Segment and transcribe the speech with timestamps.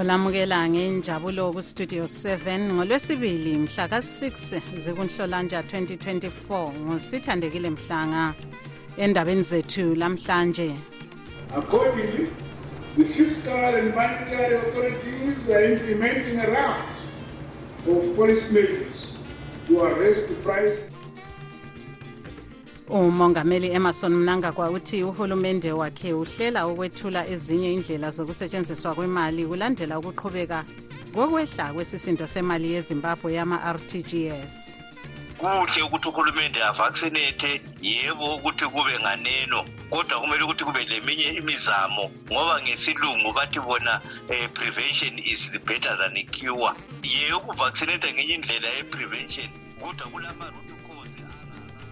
[0.00, 8.34] olamukela ngenjabulo kustudio 7 ngolwesibili mhla ka-6 zikunhlolanja 2024 ngusithandekile mhlanga
[8.96, 10.70] endabeni zethu lamhlanje
[11.56, 12.30] Accordingly,
[12.96, 16.98] the fiscal and monetary authorities are implementing a raft
[17.86, 19.06] of policy measures
[19.66, 20.80] to arrest the price.
[22.90, 30.64] Umongameli emerson mnangagwa uthi uhulumende wakhe uhlela ukwethula ezinye indlela zokusetshenziswa kwemali kulandela ukuqhubeka
[31.14, 34.76] kokwehla kwesisindo semali yezimbabwe yama-rtgs
[35.38, 42.62] kuhle ukuthi uhulumende avaccinate yebo ukuthi kube nganeno kodwa kumele ukuthi kube leminye imizamo ngoba
[42.62, 46.74] ngesilungu bathi bona eh, prevention is better than cure.
[47.02, 49.48] Ye ukuvaccinate ngenye indlela ye-prevention
[49.80, 50.79] kodwa kulama-root cause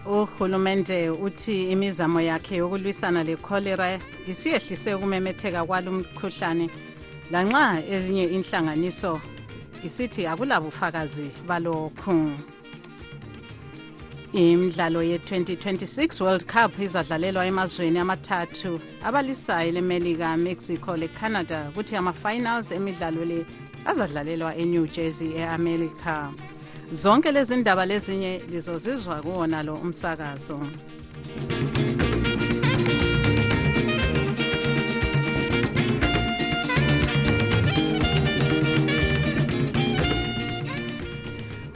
[0.05, 6.69] uhulumende uthi imizamo yakhe yokulwisana lecholera isiyehlise ukumemetheka kwalo mkhuhlane
[7.31, 9.21] lanxa ezinye inhlanganiso
[9.83, 12.31] isithi akulabufakazi balokhu.
[14.33, 23.45] Imidlalo ye-2026 world cup izadlalelwa emazweni amathathu abalisayo lemelika mexico lecanada kuthi ama-finals emidlalo le
[23.85, 26.29] azadlalelwa enew jersey e-america
[26.91, 30.59] zonke lezi ndaba lezinye lizozizwa kuwona lo umsakazo.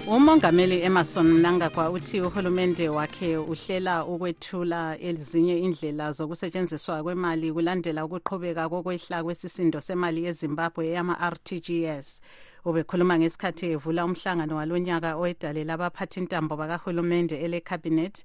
[0.08, 9.24] Umongameli emerson mnangagwa uthi uhulumende wakhe uhlela ukwethula ezinye indlela zokusetshenziswa kwemali kulandela ukuqhubeka kokwehla
[9.24, 12.22] kwesisindo semali yezimbabwe yama-rtgs
[12.66, 18.24] ubekhuluma ngesikhathi evula umhlangano walonyaka owedalela abaphathintambo bakahulumende elekhabhinethi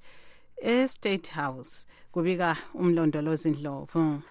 [0.63, 1.87] e-state house.
[2.13, 4.23] Kubika umlondolozi ndlovu.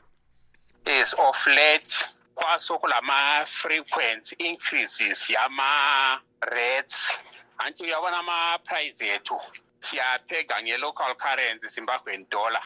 [0.85, 7.19] Is of late kwasokulama-frequency increases yama-rates.
[7.57, 9.39] Anti uyabona ama-price ethu
[9.79, 12.61] siyaphega nge-local currency zimbabwean dollar.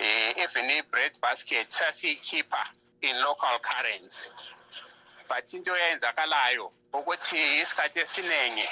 [0.00, 2.66] Um even i-bread basket sasiyikhipha
[3.02, 4.30] in local currency.
[5.28, 8.66] But into eyenzakalayo ukuthi isikhathi esiningi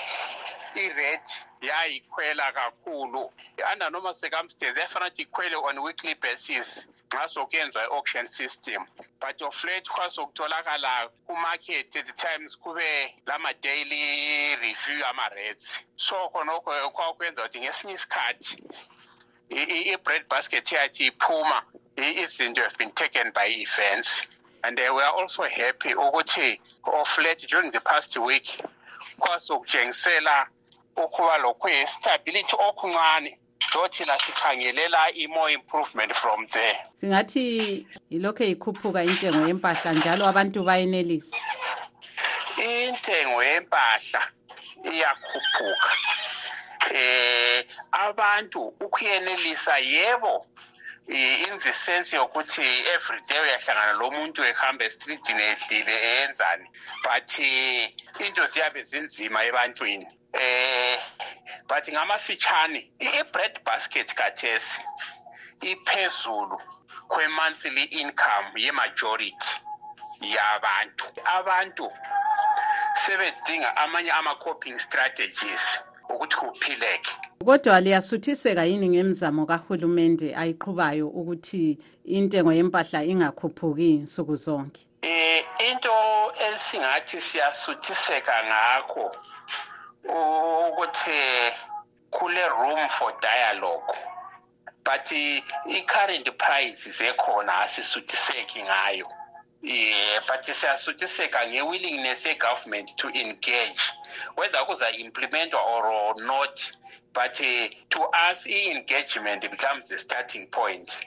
[0.77, 3.31] i-rate yayikhwela kakhulu.
[3.73, 8.87] Under normal circumstance yafana ukuthi ikhwele on weekly basis nxa sokuyenzwa i-auction system.
[9.21, 15.81] But of late kwasokutholakala kumarket at times kube lama-daily review ama-rates.
[15.97, 18.63] So khonokho kwakwenza ukuthi ngesinye isikhathi
[19.51, 21.63] i-bread basket yathi iphuma
[21.97, 24.29] izinto have been taken by events
[24.67, 28.63] and uh, we are also happy ukuthi of late during the past week
[29.21, 30.47] kwasokutshengisela
[30.97, 33.39] ukuba lokhu-stability okuncane.
[33.71, 36.77] So thina sikhangelela i-more improvement from there.
[37.01, 41.37] Singathi yilokhu ikhuphuka intengo yempahla njalo abantu bayenelisa.
[42.59, 44.23] Intengo yempahla
[44.85, 45.91] iyakhuphuka.
[46.95, 50.47] Eh abantu ukuyenelisa yebo
[51.09, 52.63] in the sense yokuthi
[52.95, 56.67] every day uyahlangana lo muntu ehamba estreetini edlile eyenzani?
[57.05, 57.39] But
[58.27, 60.07] into ziyabe zinzima ebantwini.
[60.33, 60.99] Eh
[61.69, 64.81] but ngamafitshane i-bread basket kathesi
[65.61, 66.61] iphezulu
[67.09, 69.57] kwe-monthly income ye-majority
[70.21, 71.05] yabantu.
[71.25, 71.93] Abantu
[72.95, 75.79] sebedinga amanye ama-coping strategies
[76.11, 77.13] ukuthi kuphileke.
[77.45, 84.81] Kodwa liyasuthiseka yini ngemizamo kahulumende ayiqhubayo ukuthi intengo yempahla ingakhuphuki nsuku zonke?
[85.03, 85.97] Eh into
[86.49, 89.07] esingathi siyasuthiseka ngakho
[90.69, 91.21] ukuthi
[92.11, 93.93] kule room for dialogue
[94.85, 95.13] but
[95.67, 99.07] i-current price zekhona asisuthiseki ngayo.
[99.63, 103.93] Yeah but siyasuthiseka nge-willingness ye-government to engage.
[104.37, 106.73] Whether kuza-implementwa or not
[107.15, 110.99] but uh, to us i-engagement becomes the starting point.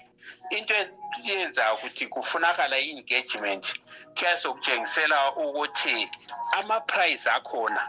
[0.51, 3.73] Into eyenza ukuthi kufunakala i-engagement
[4.15, 6.09] kuyasokutshengisela ukuthi
[6.57, 7.81] ama-price akhona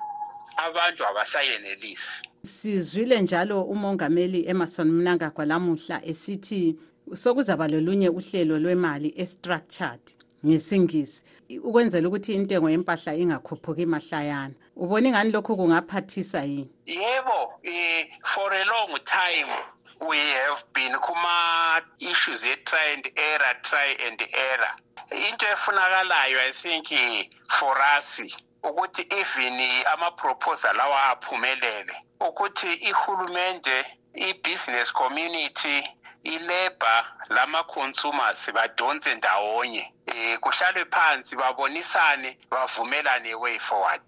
[0.57, 2.23] abantu abasayenelisi.
[2.43, 6.77] Sizwile njalo umongameli emerson mnangagwa lamuhla esithi
[7.15, 10.01] sokuzaba lolunye uhlelo lwemali estructured
[10.47, 11.25] ngesingisi
[11.65, 16.71] ukwenzela ukuthi intengo yempahla ingakhuphuki mahlayana ubona ingani lokhu kungaphathisa yini?
[16.87, 19.47] Yebo um for a long time
[20.09, 24.75] we have been kuma-issues ye-try and error try and error.
[25.13, 26.87] Into efunakalayo i think
[27.49, 28.21] for us
[28.63, 29.61] ukuthi even
[29.93, 33.85] ama-proposal lawa aphumelele ukuthi ihulumende
[34.15, 35.85] i-business community
[36.23, 39.93] ilabor lama-consumers badonse ndawonye.
[40.07, 44.03] Um kuhlalwe phansi babonisane bavumelane way forward.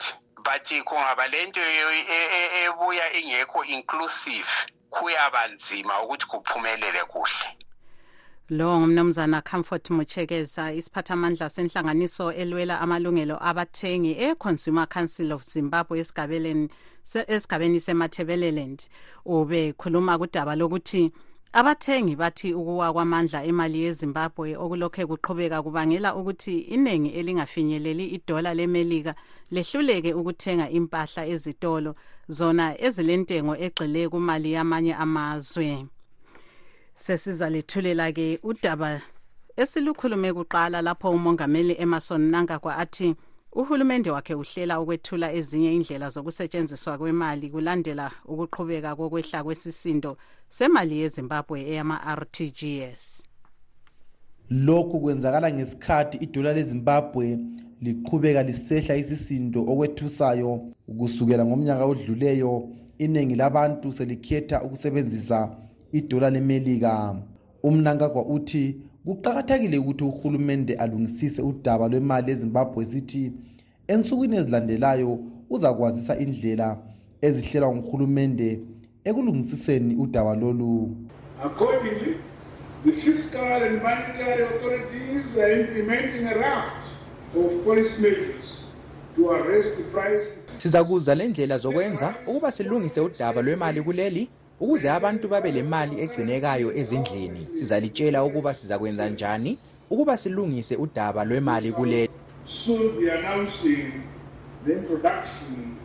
[0.45, 4.49] But kungaba le nto e, e, ebuya ingekho inclusive
[4.91, 7.57] kuyaba nzima ukuthi kuphumelele kuhle.
[8.49, 18.89] Lo ngumnumzana comfort muchekeza isiphathamandla senhlanganiso elwela amalungelo abathengi e-consumer council of zimbabwe esigabeni semathebeleland.
[19.25, 21.13] Ubekhuluma kudaba lokuthi
[21.53, 29.15] abathengi bathi ukuwa kwamandla emali yezimbabwe okulokhe kuqhubeka kubangela ukuthi iningi elingafinyeleli idola lemelika
[29.51, 31.95] lehluleke ukuthenga impahla ezitolo
[32.29, 35.87] zona ezilentengo egxile kumali yamanye amazwe.
[36.95, 39.01] Sesizalethulela ke udaba
[39.57, 43.15] esilukhulume kuqala lapho umongameli Emerson Mnangagwa athi
[43.53, 50.17] uhulumende wakhe uhlela ukwethula ezinye indlela zokusetshenziswa kwemali kulandela ukuqhubeka kokwehla kwesisindo
[50.49, 53.05] semali yeZimbabwe eyama-RTGS
[54.51, 57.39] lokhu kwenzakala ngesikhathi idola lezimbabwe
[57.83, 60.51] liqhubeka lisehla isisindo okwethusayo.
[60.99, 65.57] Kusukela ngomnyaka odluleyo iningi labantu selikhetha ukusebenzisa
[65.93, 67.17] idola lemelika.
[67.63, 73.33] Umnankagwa uthi kuqakathekile ukuthi uhulumende alungisise udaba lwemali ezimbabwe sithi
[73.93, 75.19] ensukwini ezilandelayo
[75.51, 76.69] uzakwazisa indlela
[77.27, 78.61] ezihlelwa nguhulumende
[79.09, 80.97] ekulungisiseni udaba lolu.
[81.43, 82.15] Accordingly
[82.85, 86.85] the fiscal and monetary authorities are implementing a raft
[87.37, 88.63] of policy measures
[89.17, 90.27] to arrest the price
[90.59, 94.29] sizakuza le ndlela zokwenza ukuba silungise udaba lwemali kuleli
[94.61, 99.59] ukuze abantu babe le mali egcinekayo ezindlini sizalitshela ukuba sizakwenza njani
[99.91, 102.11] ukuba silungise udaba lwemali kuleli.
[102.45, 103.93] Soon be announcing
[104.65, 105.77] the introduction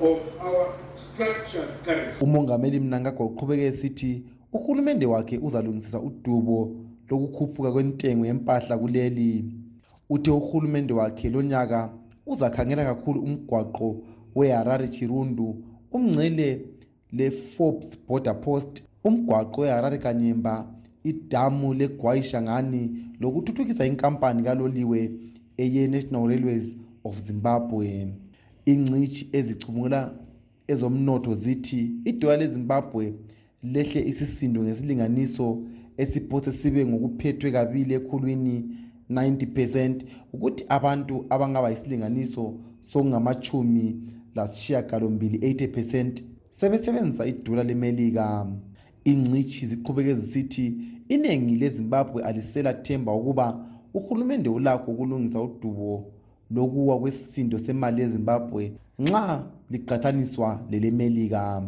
[0.00, 2.24] of our structured currency.
[2.24, 4.22] Umongameli mnangagwa uqhubeke esithi
[4.52, 6.76] uhulumende wakhe uzalungisisa udubo
[7.08, 9.44] lokukhuphuka kwentengo yempahla kuleli.
[10.10, 11.90] Uthe uhulumende wakhe lonyaka
[12.26, 13.96] uzakhangela kakhulu umgwaqo
[14.34, 16.60] weharare chirundu umngcele
[17.16, 20.74] le-forbes border post umgwaqo weharare kanyemba
[21.04, 22.82] idamu legwayishangani
[23.20, 25.00] lokuthuthukisa inkampani kaloliwe
[25.56, 28.14] eye-national railways of zimbabwe.
[28.66, 30.14] Ingcitshi ezicubungula
[30.68, 33.14] ezomnotho zithi idola lezimbabwe
[33.62, 35.46] lehle isisindo ngesilinganiso
[35.96, 38.56] esiphose sibe ngokuphethwe kabili ekhulwini
[39.10, 42.54] 90 percent ukuthi abantu abangaba yisilinganiso
[42.90, 43.84] sokungamachumi
[44.34, 46.24] lasishiyagalombili 80 percent
[46.60, 48.46] sebesebenzisa idola lemelika.
[49.04, 50.74] Ingcitshi ziqhubeke zisithi
[51.08, 56.04] iningi lezimbabwe alisela themba ukuba uhulumende ulakho ukulungisa udubo
[56.50, 61.62] lokuwa kwesisindo semali yezimbabwe nxa liqathaniswa lelemelika.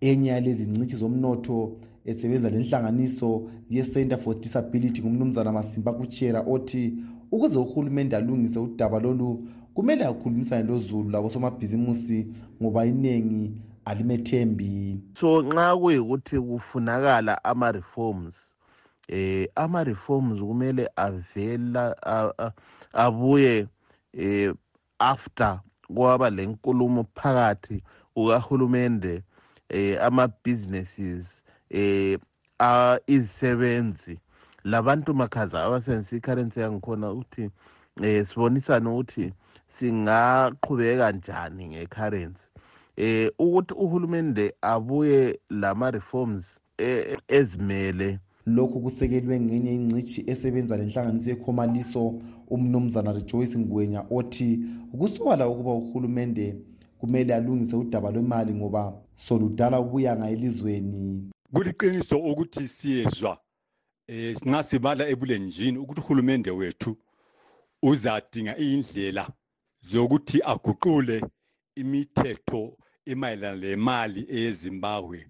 [0.00, 6.94] Enye yalezi ngcitshi zomnotho esebenza lenhlanganiso ye-center for disability ngumnumzana masimba kutshera othi
[7.32, 12.26] ukuze uhulumende alungise udaba lolu kumele akhulumisane lozulu labosomabhizimusi
[12.62, 13.52] ngoba inengi
[13.84, 18.36] alimethembi so nxa kuyikuthi kufunakala ama-reforms
[19.08, 21.96] eh ama-reforms kumele avela
[22.92, 23.66] abuye
[24.12, 24.54] eh
[24.98, 25.60] after
[25.94, 27.82] kwaba lenkulumo phakathi
[28.14, 29.22] kukahulumende
[29.68, 32.18] eh ama-businesses eh
[33.06, 34.20] izisebenzi.
[34.64, 37.50] Labantu makhaza abasebenzisa i-currency yangikhona ukuthi
[38.02, 39.32] eh sibonisane ukuthi
[39.68, 42.46] singaqhubeka kanjani nge-currency.
[42.96, 46.58] Eh ukuthi uhulumende abuye lama reforms
[47.28, 48.18] ezimele.
[48.46, 54.60] Lokhu kusekelwe ngenye ingcitshi esebenza lenhlanganiso yekhomaliso umnumzana rejoyce ngwenya othi
[54.98, 56.56] kusobala ukuba uhulumende
[56.98, 63.38] kumele alungise udaba lwemali ngoba soludala ubuyanga elizweni kuliqiniso ukuthi siyezwa
[64.06, 66.96] eh nxa sibala ebulenjini ukuthi uhulumende wethu
[67.82, 69.24] uzadinga indlela
[69.90, 71.16] zokuthi aguqule
[71.76, 75.26] imithetho emayelana lemali eyezimbabwe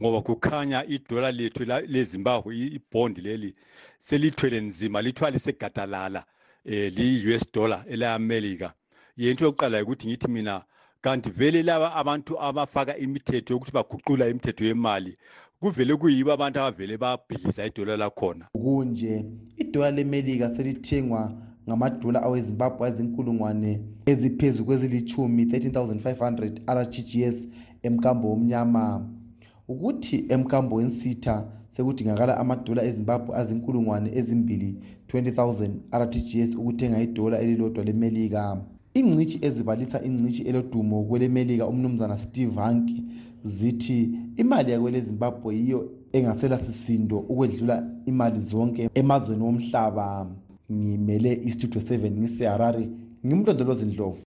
[0.00, 3.54] ngoba kukhanya idola lethu lezimbabwe ibhondi leli
[3.98, 6.24] selithwele nzima lithiwa lisegadalala
[6.64, 8.72] um liyi-us dollar ele-amerika
[9.16, 10.64] yento yokuqala ukuthi ngithi mina
[11.00, 15.16] kanti vele laba abantu abafaka imithetho yokuthi baguqula imithetho yemali
[15.60, 18.44] kuvele kuyibo abantu abavele babhidliza idola lakhona.
[18.52, 19.24] Kunje
[19.56, 21.32] idola lemelika selithengwa
[21.68, 27.36] ngamadola awezimbabwe azinkulungwane eziphezu kwezilithumi 13500 rtgs
[27.82, 29.06] emkambo womnyama.
[29.68, 31.34] Ukuthi emkambo wensitha
[31.68, 34.70] sekudingakala amadola ezimbabwe azinkulungwane ezimbili
[35.08, 35.70] 20000
[36.02, 38.42] rtgs ukuthenga idola elilodwa lemelika.
[38.94, 42.96] Ingcitshi ezibalisa ingcitshi elodumo kwelemelika umnumzana steve hanke
[43.44, 43.98] zithi
[44.36, 50.26] imali yakwelezimbabwe yiyo engasela sisindo ukwedlula imali zonke emazweni womhlaba
[50.72, 52.88] ngimele istudio 7 ngiseharare
[53.26, 54.18] ngimlondolozi ndlovu.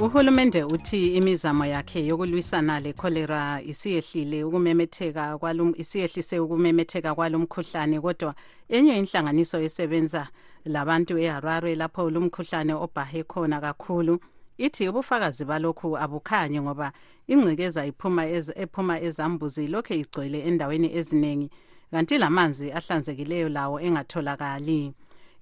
[0.00, 8.34] Uhulumende uthi imizamo yakhe yokulwisana lecholera isiyehlile ukumemetheka kwalo isiyehlise ukumemetheka kwalo mkhuhlane kodwa
[8.68, 10.28] enye inhlanganiso esebenza
[10.64, 14.20] labantu eharare lapho lo mkhuhlane obhahe khona kakhulu
[14.58, 16.92] ithi ubufakazi balokhu abukhanye ngoba
[17.30, 21.50] ez, ephuma ezambuzi lokhu igcwele endaweni eziningi
[21.90, 24.92] kanti lamanzi ahlanzekileyo lawo engatholakali.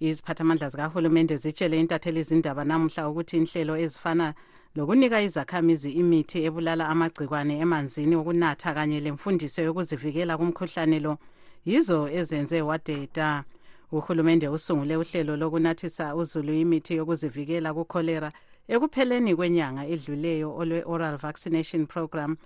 [0.01, 4.35] Iziphathamandla zikahulumende zitshele intatheli izindaba namuhla ukuthi inhlelo ezifana
[4.77, 11.19] lokunika izakhamizi imithi ebulala amagcikwane emanzini okunatha kanye lemfundiso yokuzivikela kumkhuhlane lo
[11.65, 13.45] yizo ezenze wadeda.
[13.93, 18.33] Uhulumende usungule uhlelo lokunathisa uzulu imithi yokuzivikela kukholera
[18.69, 22.37] ekupheleni kwenyanga edluleyo olwe-oral vaccination program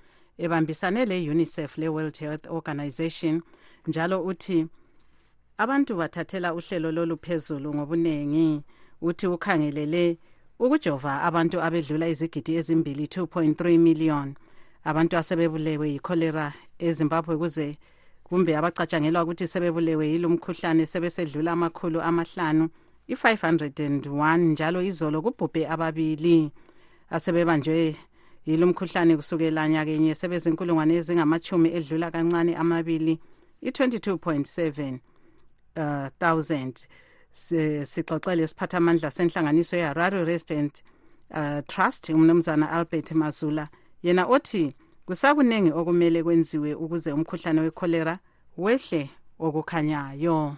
[0.45, 3.43] ebambisane le-unicef le-world health organization
[3.87, 4.67] njalo uthi
[5.59, 8.63] abantu bathathela uhlelo lolu phezulu ngobuningi
[9.03, 10.19] uthi ukhangelele
[10.59, 14.35] ukujova abantu abedlula izigidi ezimbili 2.3 million.
[14.85, 17.79] Abantu asebebulewe yikholera ezimbabwe kuze
[18.25, 22.69] kumbe abacatshangelwa ukuthi sebebulewe yilo mkhuhlane sebesedlula amakhulu amahlanu
[23.09, 26.51] i-501 njalo izolo kubhubhe ababili
[27.11, 27.97] asebebanjwe
[28.47, 33.19] yilo mkhuhlane kusukela nyakenye sebezinkulungwane ezingamachumi edlula kancane amabili.
[33.63, 34.99] I-22.7
[35.77, 36.75] uh, thousand
[37.33, 40.83] sixoxele siphathamandla senhlanganiso yeharare resident
[41.31, 43.69] uh, trust umnumzana albert mazula.
[44.03, 44.75] Yena othi
[45.07, 48.19] kusakuningi okumele kwenziwe ukuze umkhuhlane wekholera
[48.57, 50.57] wehle okukhanyayo.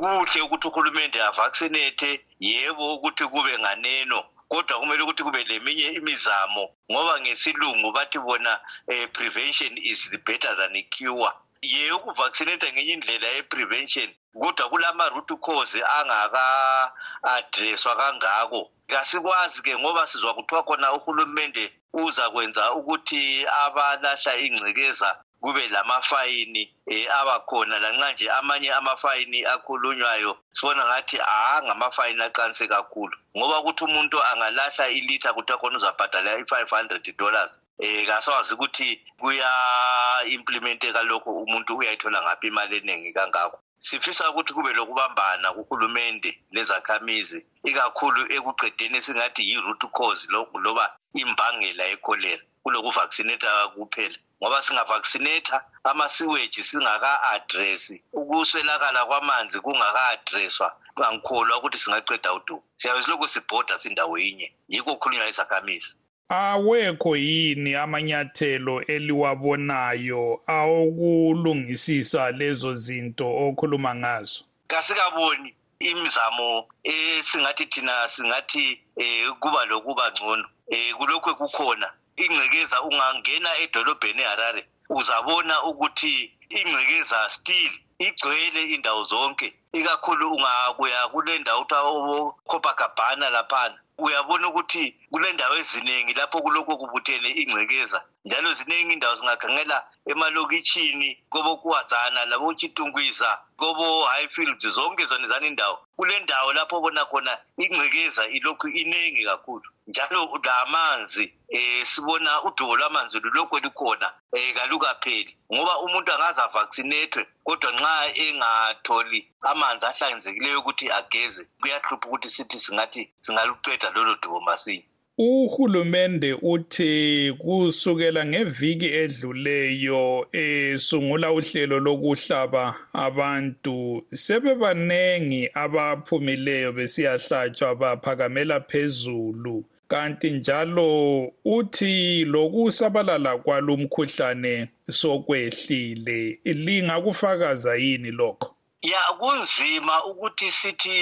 [0.00, 7.20] Kuhle ukuthi uhulumende avaccinate yebo ukuthi kube nganeno kodwa kumele ukuthi kube leminye imizamo ngoba
[7.20, 11.32] ngesilungu bathi bona eh, prevention is better than cure.
[11.62, 18.70] Ye ukuvaccinate ngenye indlela ye-prevention kodwa kulama-root cause angaka-adreswa kangako.
[18.88, 27.78] Kasikwazi-ke ngoba sizwa kuthiwa khona uhulumende uza kwenza ukuthi abalahla ingcekeza kube lamafayini eh abakhona.
[27.78, 33.16] Lanxa nje amanye amafayini akhulunywayo sibona ngathi angamafayini aqanise kakhulu.
[33.36, 41.02] Ngoba ukuthi umuntu angalahla ilitha kuthiwa khona uzabhadala i-five hundred dollars eh kasawazi ukuthi kuya-implementeka
[41.02, 43.58] lokho umuntu uyayithola ngaphi imali eningi kangako.
[43.78, 50.28] Sifisa ukuthi kube lokubambana kuhulumende lezakhamizi ikakhulu ekuqedeni esingathi yi-root cause
[50.64, 60.68] loba imbangela ekholera kulokuvaccinata kuphela ngoba singavaccinata amasiweji singaka-adresi ukuswelakala kwamanzi kungaka-adreswa
[61.06, 62.62] angikholwa ukuthi singaqeda udumo.
[62.76, 64.52] Siyabe silokhu sibhoda sindawo yinye.
[64.68, 65.96] Yikho khulunywa izakhamizi
[66.30, 74.44] awekho yini amanyathelo eliwabonayo awokulungisisa lezo zinto okhuluma ngazo?
[74.66, 80.48] Kasikaboni imizamo esingathi thina singathi um kuba lokuba ngcono.
[80.72, 81.90] Um kulokhu kukhona
[82.24, 84.62] ingcekeza ungangena edolobheni eharare
[84.98, 86.14] uzabona ukuthi
[86.58, 87.72] ingcekeza still
[88.06, 96.12] igcwele indawo zonke ikakhulu ungakuya kule ndawo kuthiwa copacabana laphana uyabona ukuthi kule ndawo eziningi
[96.14, 99.78] lapho kulokho kubuthene ingcekeza njalo ziningi indawo singakhangela
[100.10, 105.76] emalokitshini kobokuwadzana labochitungwiza kobo-highfields zonke zona zani indawo.
[105.96, 113.16] Kule ndawo lapho obona khona ingcekeza ilokhu iningi kakhulu njalo lamanzi eh sibona udubo lwamanzi
[113.20, 121.42] lulokhu likhona eh kalukapheli ngoba umuntu angaze avaccinatwe kodwa nxa engatholi amanzi ahlanzekileyo ukuthi ageze
[121.60, 124.86] kuyahlupha ukuthi sithi singathi singaluqeda lolo dubo masinya
[125.20, 133.76] uhulumende uthi kusukela ngeviki edluleyo esungula uhlelo lokuhlaba abantu
[134.24, 139.64] sebebanengi abaphumileyo besiyahlatshwa baphakamela phezulu.
[139.88, 148.56] Kanti njalo uthi lokusabalala kwalo mkhuhlane sokwehlile lingakufakaza yini lokho?
[148.82, 150.98] Ya kunzima ukuthi sithi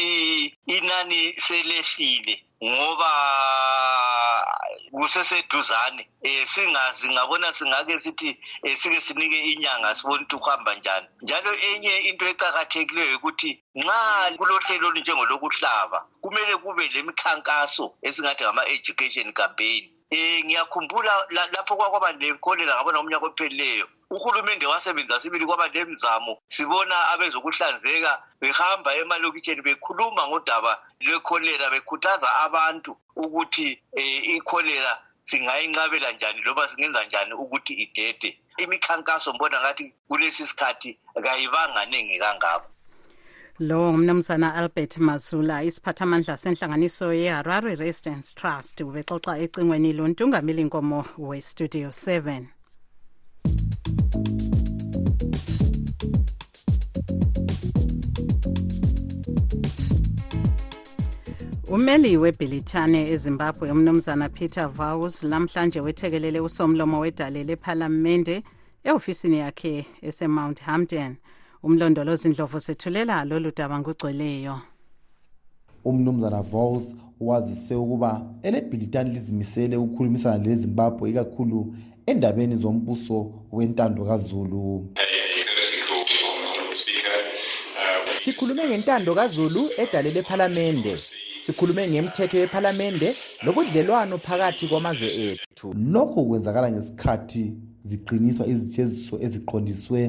[0.67, 2.48] inani selehlile.
[2.65, 3.11] Ngoba
[4.91, 11.07] kuseseduzane um singazi ngabona singake sithi um sike sinike inyanga sibone ukuthi kuhamba njani.
[11.23, 19.83] Njalo enye into eqakathekileyo ukuthi nxa kulohlelo olunjengolokuhlaba kumele kube lemikhankaso esingathi ngama-education campaign.
[20.13, 28.23] Um ngiyakhumbula lapho kwakwaba lekholera ngabona umnyaka ophelileyo uhulumende wasebenza sibili kwaba lemzamo sibona abezokuhlanzeka
[28.41, 37.33] behamba emalokitsheni bekhuluma ngodaba lwekholera bekhuthaza abantu ukuthi um ikholera singayinqabela njani loba singenza njani
[37.35, 38.39] ukuthi idede.
[38.57, 42.69] Imikhankaso mbona ngathi kulesi sikhathi kayibanga ningi kangako
[43.61, 52.58] lowo ngumnumzana albert mazula isiphathamandla senhlanganiso ye-harare residence trust ubexoxa ecingweni lontungameli nkomo westudio 7
[61.71, 63.71] umeli webhilithane ezimbabwe.
[63.71, 68.43] Umnumzana peter vows lamhlanje wethekelele usomlomo wedale lephalamende
[68.85, 71.17] ehofisini yakhe esemount hampton
[71.63, 74.61] umlondolozi ndlovu sethulela lolu daba ngugcweleyo.
[75.85, 81.75] Umnumzana vows wazise ukuba elebhilithane lizimisele ukukhulumisana lezimbabwe ikakhulu
[82.07, 84.89] endabeni zombuso wentando kazulu.
[88.19, 90.97] Sikhulume ngentando kazulu edale lephalamende
[91.49, 95.75] sikhulume ngemthetho yephalamende lobudlelwano phakathi kwamazwe ethu.
[95.93, 97.53] Lokho kwenzakala ngesikhathi
[97.85, 100.01] ziqiniswa izitheziso eziqondiswe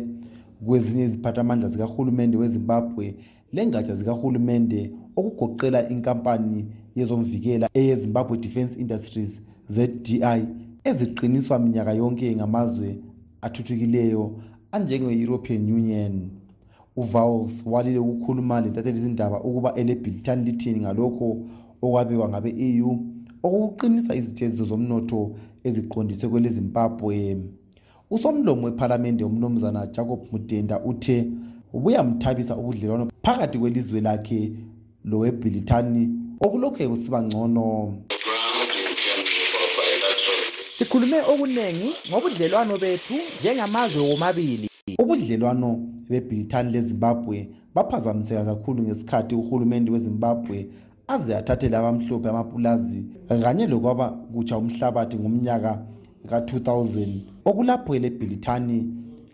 [0.66, 3.16] kwezinye iziphathamandla zikahulumende wezimbabwe
[3.54, 6.66] lengatsha zikahulumende okugoqela inkampani
[6.96, 10.16] yezomvikela eyezimbabwe defence industries zdi
[10.84, 13.00] eziqiniswa minyaka yonke ngamazwe
[13.42, 14.24] athuthukileyo
[14.72, 16.39] anjenge-european union
[16.96, 21.38] uvowels walile ukukhuluma lentathelizindaba ukuba elebhilitani lithini ngalokho
[21.82, 23.00] okwabekwa ngabe-eu
[23.44, 27.38] okokuqinisa izithezio zomnotho eziqondiswe kwelezimbabwe.
[28.12, 31.28] Usomlomo wephalamende umnumzana jacob mudenda uthe
[31.74, 34.52] buyamthabisa ubudlelwano phakathi kwelizwe lakhe
[35.06, 36.10] lowebhilithani
[36.42, 37.94] okulokhu kusiba ngcono.
[40.72, 44.70] Sikhulume okuningi ngobudlelwano bethu njengamazwe womabili.
[45.00, 50.68] Ubudlelwano bebhilithani lezimbabwe baphazamiseka kakhulu ngesikhathi uhulumende wezimbabwe
[51.08, 53.06] aze athathele abamhlophe amapulazi
[53.44, 55.72] kanye lokwaba kutsha umhlabathi ngomnyaka
[56.30, 57.10] ka-2000
[57.46, 58.78] okulapho elebhilithani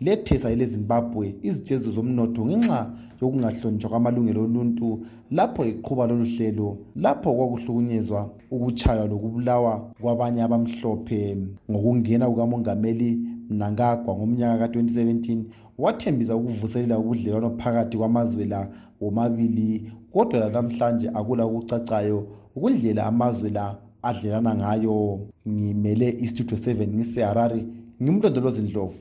[0.00, 2.80] lethesa elezimbabwe izitshezo zomnotho ngenxa
[3.20, 4.88] yokungahlonitshwa kwamalungelo oluntu
[5.30, 11.36] lapho iqhuba lolu hlelo lapho kwakuhlukunyezwa ukutshaywa lokubulawa kwabanye abamhlophe.
[11.70, 13.10] Ngokungena kukamongameli
[13.50, 15.44] mnangagwa ngomnyaka ka-2017
[15.78, 18.68] wathembisa ukuvuselela ubudlelwano phakathi kwamazwe la
[19.00, 25.20] womabili kodwa lanamhlanje akula okucacayo ukundlela amazwe la adlelana ngayo.
[25.48, 27.66] Ngimele istudio 7 ngiseharare
[28.02, 28.98] ngimlondolozi ndlovu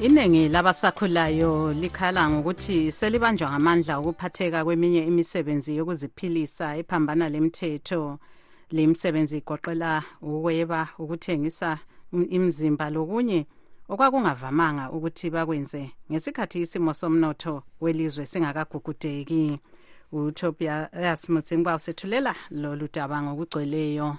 [0.00, 8.18] iningi labasakhulayo likhala ngokuthi selibanjwa ngamandla ukuphatheka kweminye imisebenzi yokuziphilisa ephambana lemthetho
[8.70, 11.78] le misebenzi igoqela ukweba ukuthengisa
[12.12, 13.46] imzimba lokunye
[13.88, 19.60] okwakungavamanga ukuthi bakwenze ngesikhathi isimo somnotho welizwe singakagugudeki.
[20.12, 24.16] Utobias mutsingwa usethulela lolu daba ngokugcweleyo.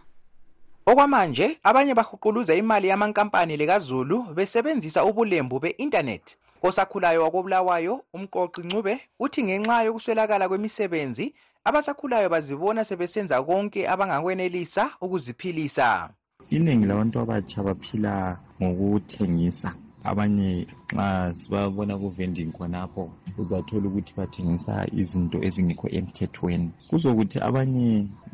[0.89, 6.34] Okwamanje abanye bahuquluza imali yamankampani lekazulu besebenzisa ubulembu be-intanethi
[6.67, 11.26] osakhulayo wakobulawayo umqoqi ncube uthi ngenxa yokuswelakala kwemisebenzi
[11.67, 16.10] abasakhulayo bazibona sebesenza konke abangakwenelisa ukuziphilisa.
[16.56, 19.69] Iningi labantu abatsha baphila ngokuthengisa.
[20.11, 20.49] Abanye
[20.93, 23.03] nxa sibabona ku-vending khonapho
[23.41, 26.69] uzathola ukuthi bathengisa izinto ezingekho emthethweni.
[26.89, 27.87] Kuzokuthi abanye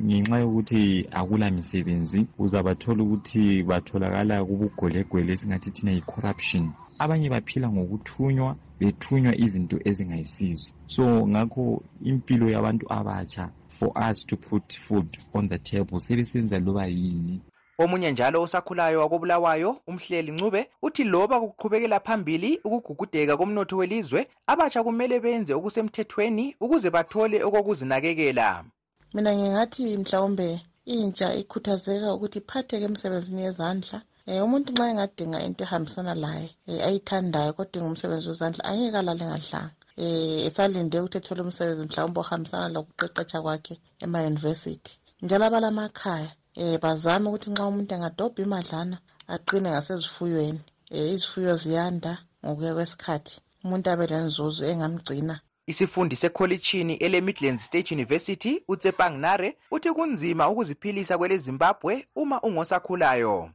[0.05, 0.81] ngenxa yokuthi
[1.19, 6.63] akula misebenzi uzabathola ukuthi batholakala kubugolegwele esingathi thina yi-corruption.
[7.03, 10.69] Abanye baphila ngokuthunywa bethunywa izinto ezingayisizo.
[10.95, 11.63] So ngakho
[12.11, 13.45] impilo yabantu abatsha
[13.77, 17.41] for us to put food on the table sebesenza loba yini
[17.83, 25.19] omunye njalo osakhulayo wakobulawayo umhleli ncube uthi loba kuqhubekela phambili ukugugudeka komnotho welizwe abatsha kumele
[25.19, 28.47] benze okusemthethweni ukuze bathole okokuzinakekela.
[29.13, 30.47] Mina ngingathi mhlawumbe
[30.95, 33.97] intsha ikhuthazeka ukuthi iphatheke emsebenzini yezandla.
[34.27, 39.75] Um umuntu nxa engadinga into ehambisana laye um ayithandayo kodwa ngumsebenzi wezandla angeke alale ngadlanga.
[40.03, 44.93] Um esalinde ukuthi ethole umsebenzi mhlawumbe ohambisana lokuqeqetsha kwakhe emayunivesithi
[45.23, 48.97] njalo abalamakhaya um bazame ukuthi nxa umuntu engadobha imadlana
[49.33, 50.61] aqine ngasezifuyweni.
[50.91, 52.13] Um izifuyo ziyanda
[52.45, 53.33] ngokuya kwesikhathi.
[53.63, 55.35] Umuntu abe lenzuzo engamgcina.
[55.71, 63.49] Isifundi sekholitshini ele-midlands state university utsepang nare uthi kunzima ukuziphilisa kwelezimbabwe uma ungosakhulayo.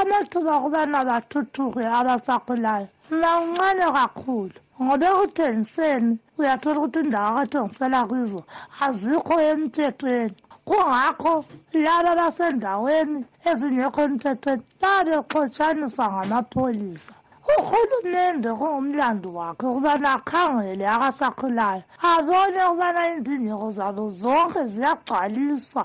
[0.00, 2.88] Amathuba okubana bathuthuke abasakhulayo.
[3.20, 4.58] Mawuncane kakhulu.
[4.82, 8.40] Ngoba ekuthengiseni uyathola ukuthi indawo akathengisela kizo
[8.86, 10.36] azikho emthethweni
[10.68, 11.44] kungakho
[11.84, 13.20] laba basendaweni
[13.50, 17.14] ezingekho emthethweni babexotshaniswa ngamapholisa
[17.56, 25.84] uhulumende kungumlando wakhe ukubana akhangele akasakhulayo abone ukubana izindleko zabo zonke ziyagcwaliswa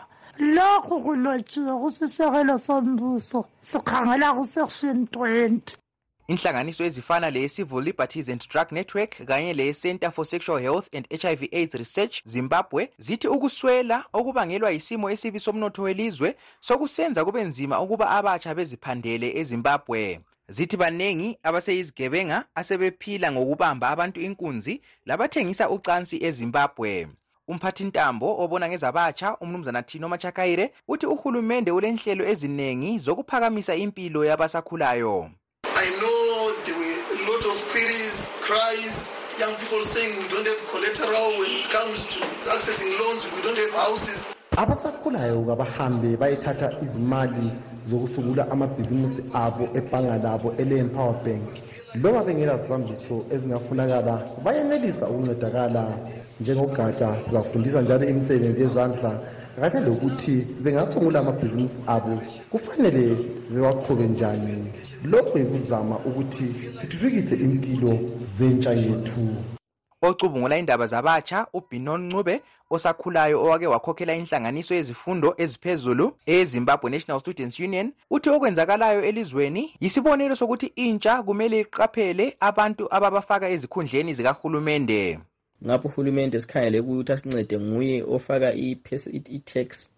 [0.55, 5.85] lokhu kulotshiwe kusisekelo sombuso sikhangela kusection 20
[6.27, 11.75] inhlanganiso ezifana leye-civil liberties and drug network kanye leye-center for sexual health and hiv aids
[11.75, 19.38] research zimbabwe zithi ukuswela okubangelwa yisimo esibi somnotho welizwe sokusenza kube nzima ukuba abatsha beziphandele
[19.39, 20.19] ezimbabwe.
[20.47, 27.07] Zithi baningi abaseyizigebenga asebephila ngokubamba abantu inkunzi labathengisa ucansi ezimbabwe.
[27.47, 35.29] Umphathintambo obona ngezabatsha umnumzana thino machakaire uthi uhulumende ulenhlelo eziningi zokuphakamisa impilo yabasakhulayo.
[35.75, 40.61] I know there were a lot of queries, cries, young people saying we don't have
[40.71, 44.35] collateral when it comes to accessing loans, we don't have houses.
[44.57, 47.51] abasakhulayo kabahambe bayethatha izimali
[47.89, 51.43] zokusungula amabhizimusi abo ebhanga labo ele-empower bank
[52.03, 55.83] loba bengela zibambiso ezingafunakala bayenelisa ukuncedakala
[56.39, 59.11] njengogatsha sizafundisa njalo imisebenzi yezandla
[59.60, 62.13] kanye lokuthi bengasungula amabhizimusi abo
[62.52, 63.04] kufanele
[63.52, 64.54] bewaqhube njani.
[65.12, 66.46] Lokhu yikuzama ukuthi
[66.78, 67.94] sithuthukise impilo
[68.38, 69.36] zentsha yethu.
[70.02, 77.94] Ocubungula indaba zabatsha ubinon ncube osakhulayo owake wakhokhela inhlanganiso yezifundo eziphezulu ezimbabwe national students union
[78.12, 85.20] uthi okwenzakalayo elizweni yisibonelo sokuthi intsha kumele iqaphele abantu ababafaka ezikhundleni zikahulumende.
[85.63, 89.89] Ngapho uhulumende sikhangele ukuthi asincede nguye ofaka i-tax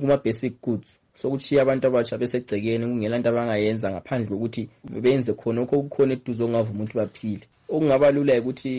[0.00, 1.00] kuma-basic goods.
[1.14, 4.62] Sokutshiya abantu abatsha besegcekeni kungela nto abangayenza ngaphandle kokuthi
[5.04, 7.44] benze khonokho okukhona eduze okungavuma ukuthi baphile.
[7.74, 8.72] Okungaba lula ukuthi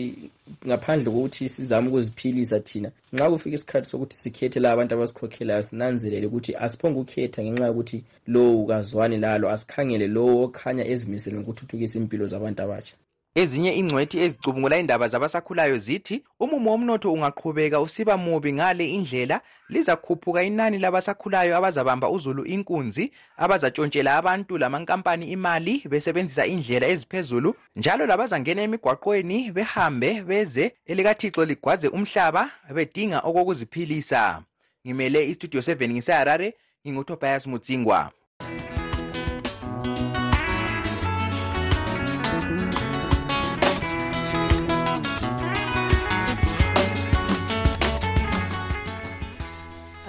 [0.68, 6.52] ngaphandle kokuthi sizame ukuziphilisa thina nxa kufika isikhathi sokuthi sikhethe la abantu abasikhokhelayo sinanzelele ukuthi
[6.64, 7.98] asiphonge ukukhetha ngenxa yokuthi
[8.32, 12.96] lowo kazwani lalo asikhangele lowo okhanya ezimisele ngokuthuthukisa impilo zabantu abatsha.
[13.40, 20.78] Ezinye ingcwethi ezicubungula indaba zabasakhulayo zithi umumo womnotho ungaqhubeka usiba mubi ngale indlela lizakhuphuka inani
[20.78, 23.04] labasakhulayo abazabamba uzulu inkunzi
[23.44, 32.42] abazatshontshela abantu lamankampani imali besebenzisa indlela eziphezulu njalo labazangena emigwaqweni behambe beze elikathixo ligwaze umhlaba
[32.76, 34.22] bedinga okokuziphilisa.
[34.84, 36.48] Ngimele istudio 7 ngiseharare
[36.82, 38.00] ngingutobias mutsingwa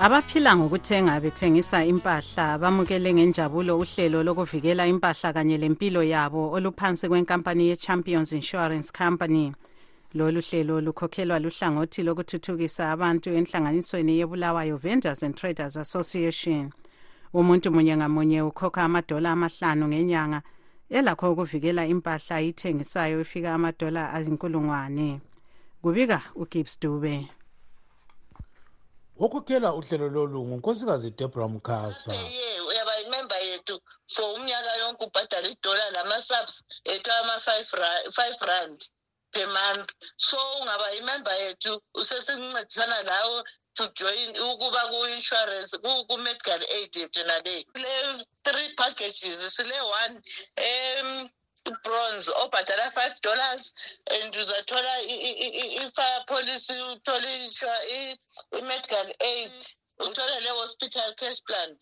[0.07, 8.31] abaphila ngokuthenga bethengisa impahla bamukele ngenjabulo uhlelo lokuvikela impahla kanye lempilo yabo oluphansi kwenkampani ye-champions
[8.31, 9.53] insurance company.
[10.13, 16.71] Lolu hlelo lukhokhelwa luhlangothi lokuthuthukisa abantu enhlanganisweni yebulawayo vendors and traders association.
[17.33, 20.41] Umuntu munye ngamunye ukhokha amadola amahlanu ngenyanga
[20.89, 25.19] elakho ukuvikela impahla ayithengisayo ifika amadola ayinkulungwane
[25.81, 27.36] kubika ugibbs dube.
[29.19, 33.75] Okhokhela uhlelo lolu ngunkosikazi debra mkhasa ye uyaba imemba yethu?
[34.13, 38.79] For umnyaka yonke ubhadala idola lama-subs ethu ama-five rand
[39.31, 39.89] per month.
[40.17, 43.43] So ungaba imemba yethu usesincedisana nawe
[43.75, 45.71] to join ukuba ku-insurance
[46.09, 50.15] ku-medical aid yethu naleyo sile three packages sile one
[50.57, 51.29] um
[51.83, 53.73] bronze obhadala five dollars
[54.11, 54.93] and uzathola
[55.83, 57.31] i-fire policy uthole
[58.59, 59.51] i-medical aid
[59.99, 61.75] uthole le-hospital cash plan.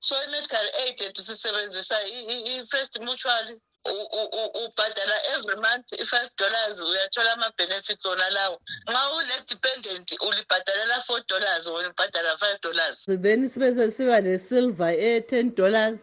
[0.00, 3.46] So i-medical aid ethu sisebenzisa i-first mutual
[3.84, 8.58] ubhadala every month i-five dollars uyathola ama-benefits ona lawo.
[8.88, 13.04] Nxa ule-dependent ulibhadalela four dollars wena ubhadala five dollars.
[13.06, 16.00] Then sibe sesiba le-silver e-ten dollars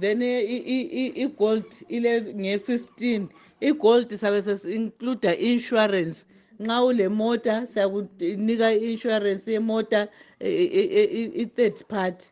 [0.00, 3.26] then i-gold ile nge-15
[3.60, 6.24] i-gold sabe sesi-includa i-insurance
[6.60, 10.08] nxa ulemota siyakunika i-insurance yemota
[10.40, 12.30] i-third party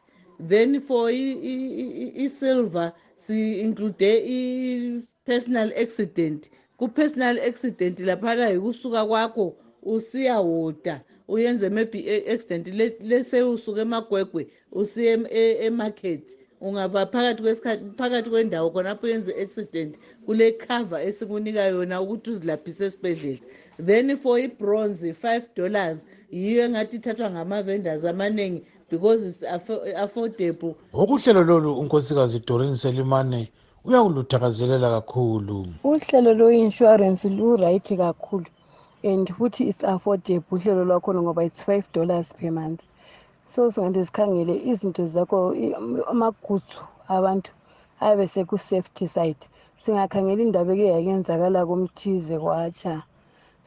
[0.49, 6.51] then for i-silver si-include i-personal accident.
[6.77, 12.67] Ku-personal accident laphana yikusuka kwakho usiyawoda uyenze maybe accident
[13.01, 15.13] lese usuke emagwegwe usiye
[15.67, 16.39] emarket.
[16.61, 23.39] Ungaba phakathi kwesikhathi phakathi kwendawo khonapho yenze accident kule cover esikunika yona ukuthi uzilaphise esibhedlela.
[23.79, 29.43] Then for ibronze five dollars yiyo engathi ithathwa ngama-vendors amaningi because it's
[29.97, 30.75] affordable.
[30.93, 33.49] Okuhlelo lolu unkosikazi dorin selimane
[33.85, 35.67] uyakuluthakazelela kakhulu.
[35.85, 38.47] Uhlelo lwe-insurance lu-right kakhulu
[39.05, 42.81] and futhi it's affordable uhlelo lwakhona ngoba it's five dollars per month
[43.47, 45.39] so singathi sikhangele izinto zakho
[46.13, 46.81] amagutsu
[47.17, 47.51] abantu
[48.01, 49.43] ayabe seku-safety side
[49.83, 52.95] singakhangela indaba eke yakenzakala kumthize kwatsha.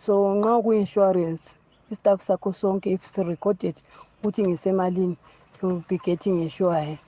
[0.03, 1.43] So nxa ku-insurance
[1.91, 3.75] istaff sakho sonke if si-recorded
[4.17, 5.17] ukuthi ngisemalini
[5.61, 6.99] you'll be getting assured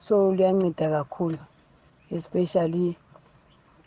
[0.00, 1.38] so luyanceda kakhulu
[2.10, 2.96] especially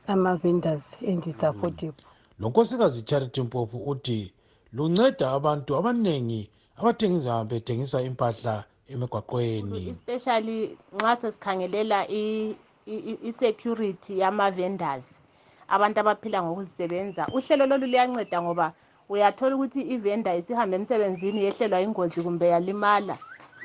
[0.08, 2.04] ama-vendors and it's affordable
[2.40, 4.34] lo nkosikazi charity mpofu uthi
[4.74, 9.90] lunceda abantu abaningi abathengisa bethengisa impahla emigwaqweni.
[9.90, 12.00] Especially nxa sesikhangelela
[13.28, 15.22] i-security yama-vendors
[15.68, 17.28] abantu abaphila ngokuzisebenza.
[17.34, 18.74] Uhlelo lolu luyanceda ngoba
[19.10, 23.18] uyathola ukuthi ivenda isihambe emsebenzini yehlelwa ingozi kumbe yalimala.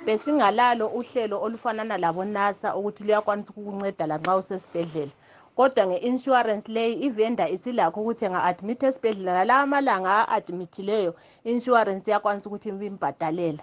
[0.07, 5.13] Besingalalo uhlelo olufanana labonasa ukuthi luyakwanisa ukukunceda lanxa usesibhedlela.
[5.61, 11.13] Kodwa nge-insurance leyi ivenda isilakho ukuthi enga-admit esibhedlela nalawa amalanga a-admithileyo
[11.45, 13.63] i-insurance iyakwanisa ukuthi imbhadalela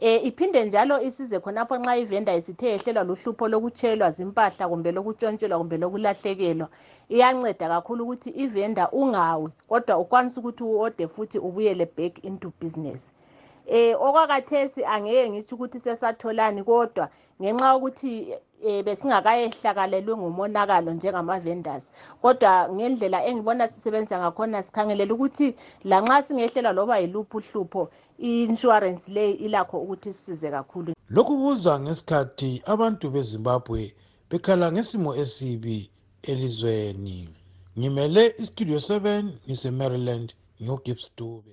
[0.00, 5.76] um iphinde njalo isize khonapho nxa ivenda isithe yehlelwa luhlupho lokutshelwa zimpahla kumbe lokutshontshelwa kumbe
[5.82, 6.68] lokulahlekelwa.
[7.08, 13.12] Iyanceda kakhulu ukuthi ivenda ungawi kodwa ukwanisa ukuthi uode futhi ubuyele back into business.
[13.66, 17.08] Um okwakathesi angeke ngitsho ukuthi sesatholani kodwa
[17.40, 18.12] ngenxa yokuthi
[18.64, 21.84] um besingakayehlakalelwe ngumonakalo njengama-vendors.
[22.22, 29.78] Kodwa ngendlela engibona sisebenza ngakhona sikhangelela ukuthi lanxa singehlelwa loba yiluphi uhlupho i-insurance leyi ilakho
[29.80, 30.92] ukuthi sisize kakhulu.
[31.10, 33.94] Lokhu kuza ngesikhathi abantu bezimbabwe
[34.30, 35.90] bekhala ngesimo esibi
[36.22, 37.28] elizweni.
[37.78, 41.52] Ngimele istudio 7 ngise-maryland ngiyogibs dube.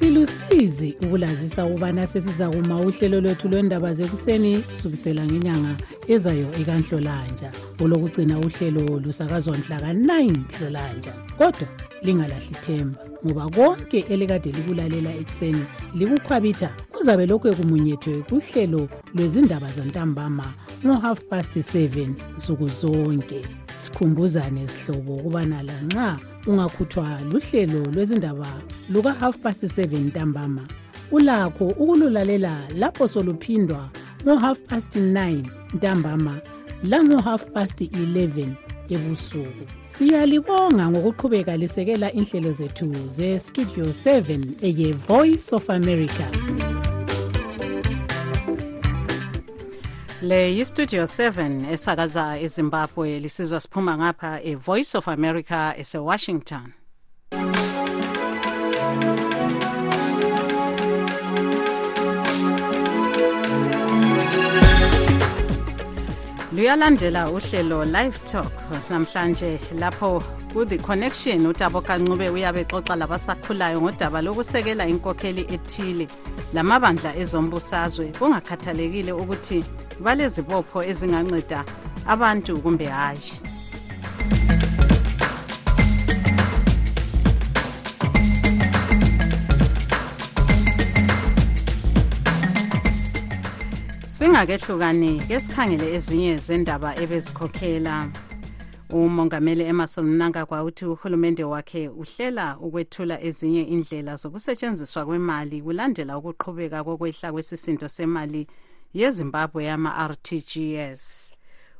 [0.00, 5.76] Silusizi ukulazisa ukubana sesizakuma uhlelo lwethu lwendaba zekuseni kusukisela ngenyanga
[6.08, 7.50] ezayo ekanhlolanja
[7.82, 10.10] olokugcina uhlelo lusakazwa mhla ka-9
[10.56, 11.68] hlolanja kodwa
[12.02, 15.64] lingalahli themba ngoba konke elikade likulalela ekuseni
[15.98, 20.46] likukhwabitha kuzabe lokhu kumunyethwe kuhlelo lwezindaba zantambama.
[20.86, 23.42] Ngo-half past 7 nsuku zonke.
[23.74, 28.62] Sikhumbuzane sihlobo ukubana lanxa ungakhuthwa luhlelo lwezindaba
[28.92, 30.62] luka-half past 7 ntambama
[31.10, 33.88] ulakho ukululalela lapho soluphindwa
[34.24, 35.42] ngo-half past 9
[35.74, 36.40] ntambama
[36.84, 38.46] lango-half past 11
[38.90, 39.64] ebusuku.
[39.84, 46.26] Siyalibonga ngokuqhubeka lisekela inhlelo zethu ze-studio 7 eye-voice of america.
[50.22, 56.72] Le yistudio 7 esakaza ezimbabwe lisizwa siphuma ngapha e-voice of america ese-washington
[66.60, 68.52] luyalandela uhlelo live talk.
[68.90, 76.06] Namhlanje lapho ku-the connection utabo kancube uyabe exoxa labasakhulayo ngodaba lokusekela inkokheli ethile
[76.52, 78.12] lamabandla ezombusazwe.
[78.18, 79.64] Kungakhathalekile ukuthi
[80.04, 81.64] balezibopho ezinganceda
[82.06, 83.49] abantu kumbe hayi
[94.40, 98.08] singakehlukani ke sikhangele ezinye zendaba ebezikhokhela.
[98.90, 107.32] Umongameli emerson mnangagwa uthi uhulumende wakhe uhlela ukwethula ezinye indlela zokusetshenziswa kwemali kulandela ukuqhubeka kokwehla
[107.32, 108.46] kwesisindo semali
[108.94, 111.32] yezimbabwe yama-rtgs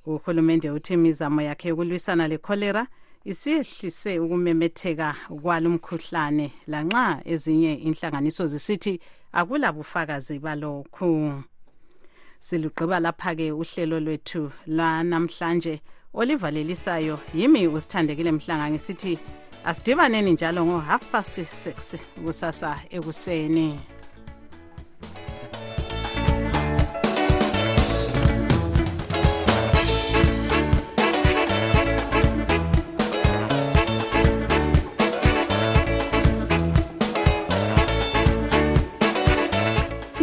[0.07, 2.87] uhulumende uthi imizamo yakhe yokulwisana lekholera
[3.25, 9.01] isiyehlise ukumemetheka kwalo mkhuhlane lanxa ezinye inhlanganiso zisithi
[9.33, 11.42] akulabufakazi balokhu
[12.40, 15.74] silugqiba lapha-ke uhlelo lwethu lwanamhlanje
[16.14, 17.18] olivalelisayo.
[17.35, 19.18] Yimi usithandekile mhlanga ngisithi
[19.64, 23.81] asidibaneni njalo ngo-half past 6 kusasa ekuseni